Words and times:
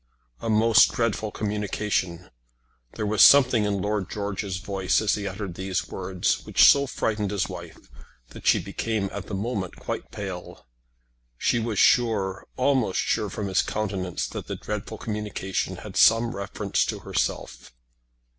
"A 0.41 0.49
most 0.49 0.91
dreadful 0.93 1.29
communication!" 1.29 2.31
There 2.93 3.05
was 3.05 3.21
something 3.21 3.65
in 3.65 3.83
Lord 3.83 4.09
George's 4.09 4.57
voice 4.57 4.99
as 4.99 5.13
he 5.13 5.27
uttered 5.27 5.53
these 5.53 5.89
words 5.89 6.43
which 6.43 6.63
so 6.65 6.87
frightened 6.87 7.29
his 7.29 7.47
wife 7.47 7.77
that 8.29 8.47
she 8.47 8.57
became 8.57 9.11
at 9.13 9.27
the 9.27 9.35
moment 9.35 9.75
quite 9.75 10.09
pale. 10.09 10.65
She 11.37 11.59
was 11.59 11.77
sure, 11.77 12.47
almost 12.57 12.99
sure 12.99 13.29
from 13.29 13.45
his 13.47 13.61
countenance 13.61 14.25
that 14.29 14.47
the 14.47 14.55
dreadful 14.55 14.97
communication 14.97 15.75
had 15.75 15.95
some 15.95 16.35
reference 16.35 16.83
to 16.85 17.01
herself. 17.01 17.71